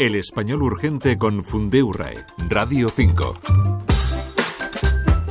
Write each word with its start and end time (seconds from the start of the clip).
El 0.00 0.14
español 0.14 0.62
urgente 0.62 1.18
con 1.18 1.44
Fundeurae, 1.44 2.24
Radio 2.48 2.88
5. 2.88 3.38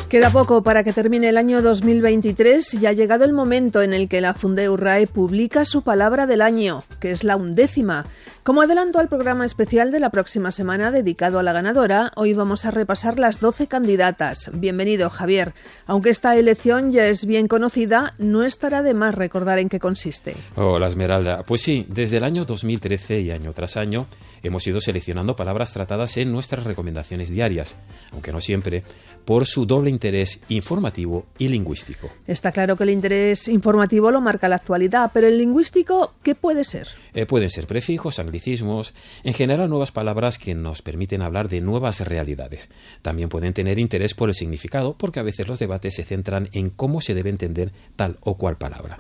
Queda 0.10 0.30
poco 0.30 0.62
para 0.62 0.84
que 0.84 0.94
termine 0.94 1.30
el 1.30 1.38
año 1.38 1.64
2023 1.64 2.76
y 2.76 2.86
ha 2.86 2.94
llegado 2.94 3.26
el 3.26 3.34
momento 3.34 3.82
en 3.82 3.94
el 3.94 4.08
que 4.08 4.22
la 4.22 4.36
Fundeurae 4.36 5.08
publica 5.08 5.66
su 5.66 5.82
palabra 5.82 6.28
del 6.28 6.44
año, 6.44 6.84
que 7.00 7.12
es 7.12 7.24
la 7.24 7.36
undécima. 7.36 8.06
Como 8.44 8.62
adelanto 8.62 9.00
al 9.00 9.10
programa 9.10 9.46
especial 9.46 9.92
de 9.92 10.00
la 10.00 10.10
próxima 10.10 10.52
semana 10.52 10.92
dedicado 10.92 11.40
a 11.40 11.44
la 11.44 11.54
ganadora, 11.54 12.12
hoy 12.16 12.34
vamos 12.34 12.66
a 12.66 12.72
repasar 12.72 13.20
las 13.20 13.40
12 13.40 13.68
candidatas. 13.68 14.50
Bienvenido, 14.54 15.10
Javier. 15.10 15.54
Aunque 15.86 16.10
esta 16.10 16.36
elección 16.36 16.92
ya 16.92 17.06
es 17.08 17.26
bien 17.26 17.48
conocida, 17.48 18.14
no 18.18 18.44
estará 18.44 18.82
de 18.82 18.94
más 18.94 19.16
recordar 19.16 19.60
en 19.60 19.70
qué 19.70 19.80
consiste. 19.80 20.36
Hola, 20.56 20.88
Esmeralda. 20.88 21.44
Pues 21.44 21.62
sí, 21.62 21.86
desde 21.90 22.18
el 22.18 22.24
año 22.24 22.46
2013 22.46 23.22
y 23.22 23.32
año 23.32 23.54
tras 23.54 23.78
año 23.78 24.08
hemos 24.44 24.66
ido 24.68 24.82
seleccionando 24.82 25.36
palabras 25.36 25.74
tratadas 25.74 26.18
en 26.18 26.32
nuestras 26.32 26.64
recomendaciones 26.64 27.30
diarias, 27.30 27.76
aunque 28.12 28.32
no 28.32 28.42
siempre, 28.42 28.84
por 29.26 29.46
su 29.46 29.66
doble 29.66 29.90
interés 29.90 30.40
informativo 30.50 31.26
y 31.38 31.50
lingüístico. 31.50 32.10
Está 32.28 32.52
claro 32.52 32.76
que 32.76 32.84
el 32.84 32.90
interés 32.90 33.48
informativo 33.48 34.12
lo 34.12 34.22
marca 34.22 34.50
la 34.50 34.56
actualidad, 34.56 35.12
pero 35.14 35.28
el 35.28 35.38
lingüístico, 35.38 36.14
¿qué 36.24 36.36
puede 36.36 36.64
ser? 36.64 36.89
Eh, 37.14 37.26
pueden 37.26 37.50
ser 37.50 37.68
prefijos, 37.68 38.20
anglicismos, 38.20 38.94
en 39.24 39.34
general 39.34 39.70
nuevas 39.70 39.92
palabras 39.92 40.38
que 40.38 40.56
nos 40.56 40.82
permiten 40.82 41.22
hablar 41.22 41.50
de 41.50 41.62
nuevas 41.62 42.02
realidades. 42.02 42.70
También 43.02 43.30
pueden 43.30 43.54
tener 43.54 43.80
interés 43.80 44.14
por 44.14 44.30
el 44.30 44.36
significado, 44.36 44.96
porque 44.98 45.20
a 45.20 45.24
veces 45.24 45.48
los 45.48 45.60
debates 45.60 45.96
se 45.96 46.04
centran 46.04 46.50
en 46.54 46.70
cómo 46.70 47.02
se 47.02 47.14
debe 47.14 47.30
entender 47.30 47.72
tal 47.96 48.18
o 48.22 48.38
cual 48.38 48.58
palabra. 48.58 49.00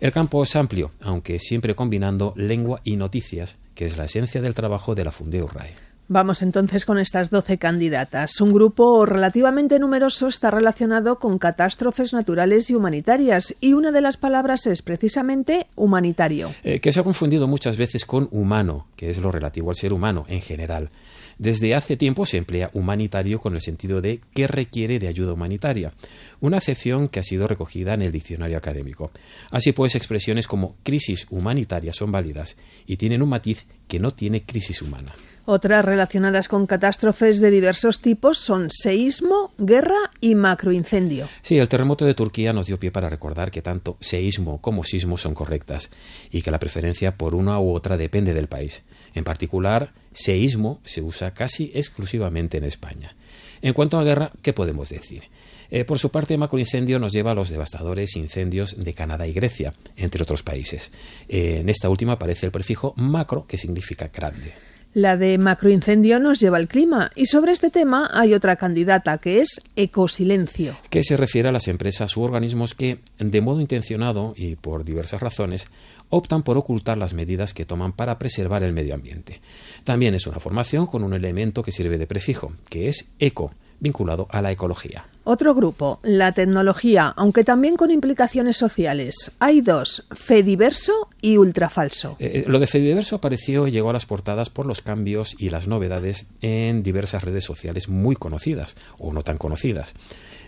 El 0.00 0.12
campo 0.12 0.42
es 0.42 0.56
amplio, 0.56 0.92
aunque 1.02 1.38
siempre 1.38 1.74
combinando 1.74 2.32
lengua 2.36 2.80
y 2.84 2.96
noticias, 2.96 3.58
que 3.74 3.86
es 3.86 3.96
la 3.96 4.06
esencia 4.06 4.40
del 4.40 4.54
trabajo 4.54 4.94
de 4.94 5.04
la 5.04 5.12
Fundeo 5.12 5.46
RAE. 5.46 5.89
Vamos 6.12 6.42
entonces 6.42 6.84
con 6.84 6.98
estas 6.98 7.30
12 7.30 7.58
candidatas. 7.58 8.40
Un 8.40 8.52
grupo 8.52 9.06
relativamente 9.06 9.78
numeroso 9.78 10.26
está 10.26 10.50
relacionado 10.50 11.20
con 11.20 11.38
catástrofes 11.38 12.12
naturales 12.12 12.68
y 12.68 12.74
humanitarias 12.74 13.54
y 13.60 13.74
una 13.74 13.92
de 13.92 14.00
las 14.00 14.16
palabras 14.16 14.66
es 14.66 14.82
precisamente 14.82 15.68
humanitario. 15.76 16.52
Eh, 16.64 16.80
que 16.80 16.92
se 16.92 16.98
ha 16.98 17.04
confundido 17.04 17.46
muchas 17.46 17.76
veces 17.76 18.06
con 18.06 18.26
humano, 18.32 18.88
que 18.96 19.08
es 19.08 19.18
lo 19.18 19.30
relativo 19.30 19.70
al 19.70 19.76
ser 19.76 19.92
humano 19.92 20.24
en 20.26 20.40
general. 20.40 20.90
Desde 21.38 21.76
hace 21.76 21.96
tiempo 21.96 22.26
se 22.26 22.38
emplea 22.38 22.70
humanitario 22.72 23.40
con 23.40 23.54
el 23.54 23.60
sentido 23.60 24.00
de 24.00 24.20
que 24.34 24.48
requiere 24.48 24.98
de 24.98 25.06
ayuda 25.06 25.34
humanitaria, 25.34 25.92
una 26.40 26.56
acepción 26.56 27.08
que 27.08 27.20
ha 27.20 27.22
sido 27.22 27.46
recogida 27.46 27.94
en 27.94 28.02
el 28.02 28.10
diccionario 28.10 28.58
académico. 28.58 29.12
Así 29.52 29.70
pues, 29.70 29.94
expresiones 29.94 30.48
como 30.48 30.74
crisis 30.82 31.28
humanitaria 31.30 31.92
son 31.92 32.10
válidas 32.10 32.56
y 32.84 32.96
tienen 32.96 33.22
un 33.22 33.28
matiz 33.28 33.64
que 33.86 34.00
no 34.00 34.10
tiene 34.10 34.42
crisis 34.42 34.82
humana. 34.82 35.14
Otras 35.52 35.84
relacionadas 35.84 36.46
con 36.46 36.68
catástrofes 36.68 37.40
de 37.40 37.50
diversos 37.50 38.00
tipos 38.00 38.38
son 38.38 38.68
seísmo, 38.70 39.52
guerra 39.58 39.98
y 40.20 40.36
macroincendio. 40.36 41.26
Sí, 41.42 41.58
el 41.58 41.68
terremoto 41.68 42.04
de 42.04 42.14
Turquía 42.14 42.52
nos 42.52 42.66
dio 42.66 42.78
pie 42.78 42.92
para 42.92 43.08
recordar 43.08 43.50
que 43.50 43.60
tanto 43.60 43.96
seísmo 43.98 44.60
como 44.60 44.84
sismo 44.84 45.16
son 45.16 45.34
correctas 45.34 45.90
y 46.30 46.42
que 46.42 46.52
la 46.52 46.60
preferencia 46.60 47.16
por 47.16 47.34
una 47.34 47.58
u 47.58 47.72
otra 47.72 47.96
depende 47.96 48.32
del 48.32 48.46
país. 48.46 48.82
En 49.12 49.24
particular, 49.24 49.92
seísmo 50.12 50.80
se 50.84 51.02
usa 51.02 51.34
casi 51.34 51.72
exclusivamente 51.74 52.58
en 52.58 52.62
España. 52.62 53.16
En 53.60 53.72
cuanto 53.72 53.98
a 53.98 54.04
guerra, 54.04 54.30
¿qué 54.42 54.52
podemos 54.52 54.88
decir? 54.88 55.24
Eh, 55.72 55.84
por 55.84 55.98
su 55.98 56.12
parte, 56.12 56.38
macroincendio 56.38 57.00
nos 57.00 57.10
lleva 57.10 57.32
a 57.32 57.34
los 57.34 57.48
devastadores 57.48 58.14
incendios 58.14 58.78
de 58.78 58.94
Canadá 58.94 59.26
y 59.26 59.32
Grecia, 59.32 59.74
entre 59.96 60.22
otros 60.22 60.44
países. 60.44 60.92
En 61.26 61.68
esta 61.68 61.88
última 61.88 62.12
aparece 62.12 62.46
el 62.46 62.52
prefijo 62.52 62.94
macro, 62.96 63.46
que 63.48 63.58
significa 63.58 64.12
grande. 64.14 64.70
La 64.92 65.16
de 65.16 65.38
macroincendio 65.38 66.18
nos 66.18 66.40
lleva 66.40 66.56
al 66.56 66.66
clima 66.66 67.12
y 67.14 67.26
sobre 67.26 67.52
este 67.52 67.70
tema 67.70 68.10
hay 68.12 68.34
otra 68.34 68.56
candidata 68.56 69.18
que 69.18 69.40
es 69.40 69.60
ecosilencio. 69.76 70.76
Que 70.90 71.04
se 71.04 71.16
refiere 71.16 71.48
a 71.48 71.52
las 71.52 71.68
empresas 71.68 72.16
u 72.16 72.22
organismos 72.22 72.74
que, 72.74 72.98
de 73.20 73.40
modo 73.40 73.60
intencionado 73.60 74.34
y 74.36 74.56
por 74.56 74.82
diversas 74.82 75.22
razones, 75.22 75.68
optan 76.08 76.42
por 76.42 76.58
ocultar 76.58 76.98
las 76.98 77.14
medidas 77.14 77.54
que 77.54 77.64
toman 77.64 77.92
para 77.92 78.18
preservar 78.18 78.64
el 78.64 78.72
medio 78.72 78.94
ambiente. 78.94 79.40
También 79.84 80.16
es 80.16 80.26
una 80.26 80.40
formación 80.40 80.86
con 80.86 81.04
un 81.04 81.14
elemento 81.14 81.62
que 81.62 81.70
sirve 81.70 81.96
de 81.96 82.08
prefijo, 82.08 82.52
que 82.68 82.88
es 82.88 83.06
eco, 83.20 83.54
vinculado 83.80 84.28
a 84.30 84.42
la 84.42 84.52
ecología. 84.52 85.06
Otro 85.24 85.54
grupo, 85.54 86.00
la 86.02 86.32
tecnología, 86.32 87.12
aunque 87.16 87.44
también 87.44 87.76
con 87.76 87.90
implicaciones 87.90 88.56
sociales. 88.56 89.32
Hay 89.38 89.60
dos, 89.60 90.06
Fediverso 90.10 91.08
y 91.20 91.36
Ultrafalso. 91.36 92.16
Eh, 92.18 92.44
eh, 92.44 92.44
lo 92.46 92.58
de 92.58 92.66
Fediverso 92.66 93.16
apareció 93.16 93.66
y 93.66 93.70
llegó 93.70 93.90
a 93.90 93.92
las 93.92 94.06
portadas 94.06 94.48
por 94.48 94.66
los 94.66 94.80
cambios 94.80 95.36
y 95.38 95.50
las 95.50 95.68
novedades 95.68 96.26
en 96.40 96.82
diversas 96.82 97.22
redes 97.22 97.44
sociales 97.44 97.88
muy 97.88 98.16
conocidas 98.16 98.76
o 98.98 99.12
no 99.12 99.22
tan 99.22 99.38
conocidas. 99.38 99.94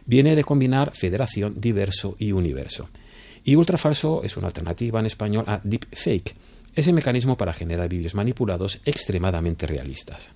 Viene 0.07 0.35
de 0.35 0.45
combinar 0.45 0.93
federación, 0.95 1.61
diverso 1.61 2.17
y 2.19 2.33
universo. 2.33 2.89
Y 3.45 3.57
ultrafalso 3.57 4.23
es 4.25 4.37
una 4.37 4.49
alternativa 4.49 5.01
en 5.01 5.07
español 5.07 5.45
a 5.49 5.61
deepfake, 5.63 6.35
ese 6.75 6.93
mecanismo 6.93 7.37
para 7.37 7.53
generar 7.53 7.89
vídeos 7.89 8.15
manipulados 8.15 8.81
extremadamente 8.85 9.67
realistas. 9.67 10.33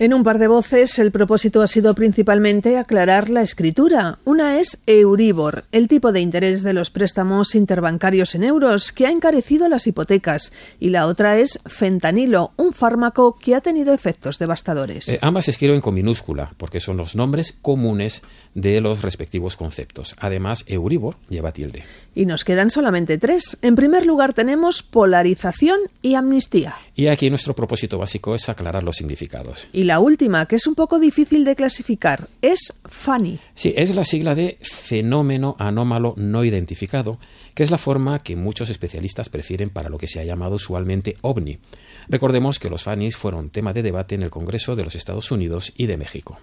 En 0.00 0.14
un 0.14 0.22
par 0.22 0.38
de 0.38 0.46
voces, 0.46 0.96
el 1.00 1.10
propósito 1.10 1.60
ha 1.60 1.66
sido 1.66 1.92
principalmente 1.92 2.78
aclarar 2.78 3.30
la 3.30 3.42
escritura. 3.42 4.20
Una 4.24 4.60
es 4.60 4.80
Euribor, 4.86 5.64
el 5.72 5.88
tipo 5.88 6.12
de 6.12 6.20
interés 6.20 6.62
de 6.62 6.72
los 6.72 6.90
préstamos 6.90 7.56
interbancarios 7.56 8.36
en 8.36 8.44
euros 8.44 8.92
que 8.92 9.08
ha 9.08 9.10
encarecido 9.10 9.68
las 9.68 9.88
hipotecas, 9.88 10.52
y 10.78 10.90
la 10.90 11.08
otra 11.08 11.38
es 11.38 11.58
fentanilo, 11.66 12.52
un 12.56 12.74
fármaco 12.74 13.36
que 13.40 13.56
ha 13.56 13.60
tenido 13.60 13.92
efectos 13.92 14.38
devastadores. 14.38 15.08
Eh, 15.08 15.18
ambas 15.20 15.46
se 15.46 15.50
escriben 15.50 15.80
con 15.80 15.94
minúscula, 15.94 16.54
porque 16.58 16.78
son 16.78 16.96
los 16.96 17.16
nombres 17.16 17.50
comunes 17.60 18.22
de 18.54 18.80
los 18.80 19.02
respectivos 19.02 19.56
conceptos. 19.56 20.14
Además, 20.20 20.62
Euribor 20.68 21.16
lleva 21.28 21.50
tilde. 21.50 21.82
Y 22.14 22.24
nos 22.24 22.44
quedan 22.44 22.70
solamente 22.70 23.18
tres. 23.18 23.58
En 23.62 23.74
primer 23.74 24.06
lugar 24.06 24.32
tenemos 24.32 24.84
polarización 24.84 25.80
y 26.02 26.14
amnistía. 26.14 26.76
Y 26.94 27.08
aquí 27.08 27.30
nuestro 27.30 27.56
propósito 27.56 27.98
básico 27.98 28.36
es 28.36 28.48
aclarar 28.48 28.84
los 28.84 28.94
significados 28.94 29.68
la 29.88 30.00
última, 30.00 30.46
que 30.46 30.56
es 30.56 30.66
un 30.66 30.74
poco 30.74 30.98
difícil 30.98 31.44
de 31.44 31.56
clasificar, 31.56 32.28
es 32.42 32.74
FANI. 32.84 33.40
Sí, 33.54 33.72
es 33.74 33.96
la 33.96 34.04
sigla 34.04 34.34
de 34.34 34.58
fenómeno 34.60 35.56
anómalo 35.58 36.14
no 36.16 36.44
identificado, 36.44 37.18
que 37.54 37.64
es 37.64 37.70
la 37.70 37.78
forma 37.78 38.18
que 38.20 38.36
muchos 38.36 38.68
especialistas 38.68 39.30
prefieren 39.30 39.70
para 39.70 39.88
lo 39.88 39.98
que 39.98 40.06
se 40.06 40.20
ha 40.20 40.24
llamado 40.24 40.56
usualmente 40.56 41.16
OVNI. 41.22 41.58
Recordemos 42.08 42.58
que 42.58 42.70
los 42.70 42.82
FANIs 42.82 43.16
fueron 43.16 43.50
tema 43.50 43.72
de 43.72 43.82
debate 43.82 44.14
en 44.14 44.22
el 44.22 44.30
Congreso 44.30 44.76
de 44.76 44.84
los 44.84 44.94
Estados 44.94 45.30
Unidos 45.30 45.72
y 45.74 45.86
de 45.86 45.96
México. 45.96 46.38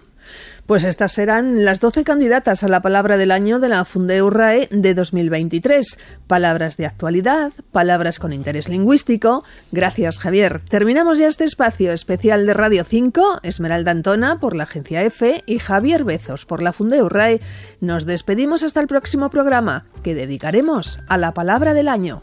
Pues 0.66 0.84
estas 0.84 1.12
serán 1.12 1.64
las 1.64 1.78
12 1.80 2.02
candidatas 2.02 2.64
a 2.64 2.68
la 2.68 2.82
palabra 2.82 3.16
del 3.16 3.30
año 3.30 3.60
de 3.60 3.68
la 3.68 3.84
Fundeu 3.84 4.30
RAE 4.30 4.68
de 4.70 4.94
2023. 4.94 5.98
Palabras 6.26 6.76
de 6.76 6.86
actualidad, 6.86 7.52
palabras 7.70 8.18
con 8.18 8.32
interés 8.32 8.68
lingüístico. 8.68 9.44
Gracias, 9.70 10.18
Javier. 10.18 10.60
Terminamos 10.68 11.18
ya 11.18 11.28
este 11.28 11.44
espacio 11.44 11.92
especial 11.92 12.46
de 12.46 12.54
Radio 12.54 12.82
5, 12.82 13.35
Esmeralda 13.42 13.90
Antona 13.90 14.38
por 14.38 14.54
la 14.54 14.64
agencia 14.64 15.02
EFE 15.02 15.42
y 15.46 15.58
Javier 15.58 16.04
Bezos 16.04 16.46
por 16.46 16.62
la 16.62 16.72
Fundeu 16.72 17.08
RAE. 17.08 17.40
Nos 17.80 18.06
despedimos 18.06 18.62
hasta 18.62 18.80
el 18.80 18.86
próximo 18.86 19.30
programa, 19.30 19.86
que 20.02 20.14
dedicaremos 20.14 21.00
a 21.08 21.16
la 21.16 21.32
palabra 21.32 21.74
del 21.74 21.88
año. 21.88 22.20